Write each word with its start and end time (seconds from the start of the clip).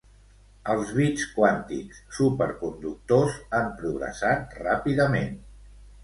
Els 0.75 0.91
bits 0.99 1.25
quàntics 1.33 1.99
superconductors 2.19 3.35
han 3.59 3.69
progressat 3.83 4.57
ràpidament. 4.63 5.37